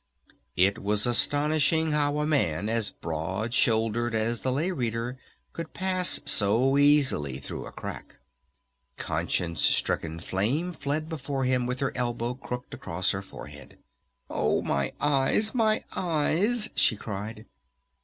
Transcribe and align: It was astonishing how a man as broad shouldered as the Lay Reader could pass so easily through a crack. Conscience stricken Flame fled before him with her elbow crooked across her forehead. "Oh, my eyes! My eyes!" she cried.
It 0.55 0.79
was 0.81 1.05
astonishing 1.05 1.91
how 1.91 2.17
a 2.17 2.25
man 2.25 2.69
as 2.69 2.89
broad 2.89 3.53
shouldered 3.53 4.15
as 4.15 4.41
the 4.41 4.51
Lay 4.51 4.71
Reader 4.71 5.19
could 5.53 5.75
pass 5.75 6.19
so 6.25 6.75
easily 6.79 7.37
through 7.37 7.67
a 7.67 7.71
crack. 7.71 8.15
Conscience 8.97 9.61
stricken 9.61 10.19
Flame 10.19 10.73
fled 10.73 11.07
before 11.07 11.43
him 11.43 11.67
with 11.67 11.81
her 11.81 11.95
elbow 11.95 12.33
crooked 12.33 12.73
across 12.73 13.11
her 13.11 13.21
forehead. 13.21 13.77
"Oh, 14.27 14.63
my 14.63 14.91
eyes! 14.99 15.53
My 15.53 15.83
eyes!" 15.95 16.67
she 16.73 16.95
cried. 16.95 17.45